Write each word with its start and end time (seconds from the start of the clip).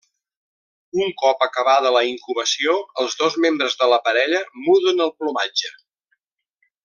Un 1.07 1.11
cop 1.19 1.43
acabada 1.47 1.91
la 1.95 2.01
incubació, 2.13 2.73
els 3.03 3.19
dos 3.21 3.37
membres 3.45 3.77
de 3.83 3.91
la 3.93 4.01
parella 4.09 4.41
muden 4.65 5.05
el 5.07 5.13
plomatge. 5.21 5.75